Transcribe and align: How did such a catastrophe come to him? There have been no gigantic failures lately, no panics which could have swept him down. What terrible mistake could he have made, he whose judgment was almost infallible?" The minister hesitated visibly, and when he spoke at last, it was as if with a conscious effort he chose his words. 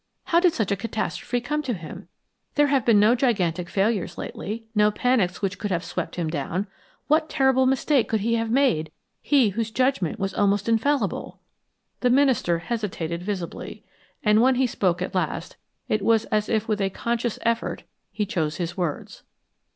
How 0.23 0.39
did 0.39 0.51
such 0.53 0.71
a 0.71 0.75
catastrophe 0.75 1.39
come 1.41 1.61
to 1.61 1.75
him? 1.75 2.07
There 2.55 2.65
have 2.65 2.83
been 2.85 2.99
no 2.99 3.13
gigantic 3.13 3.69
failures 3.69 4.17
lately, 4.17 4.65
no 4.73 4.89
panics 4.89 5.43
which 5.43 5.59
could 5.59 5.69
have 5.69 5.85
swept 5.85 6.15
him 6.15 6.27
down. 6.27 6.65
What 7.05 7.29
terrible 7.29 7.67
mistake 7.67 8.09
could 8.09 8.21
he 8.21 8.33
have 8.33 8.49
made, 8.49 8.91
he 9.21 9.49
whose 9.49 9.69
judgment 9.69 10.17
was 10.17 10.33
almost 10.33 10.67
infallible?" 10.67 11.39
The 11.99 12.09
minister 12.09 12.57
hesitated 12.57 13.21
visibly, 13.21 13.83
and 14.23 14.41
when 14.41 14.55
he 14.55 14.65
spoke 14.65 15.03
at 15.03 15.13
last, 15.13 15.57
it 15.87 16.01
was 16.01 16.25
as 16.33 16.49
if 16.49 16.67
with 16.67 16.81
a 16.81 16.89
conscious 16.89 17.37
effort 17.43 17.83
he 18.11 18.25
chose 18.25 18.55
his 18.57 18.75
words. 18.75 19.21